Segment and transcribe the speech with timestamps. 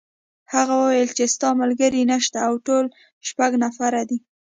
[0.53, 2.85] هغه وویل چې ستا ملګري نشته او ټول
[3.27, 4.17] شپږ نفره دي.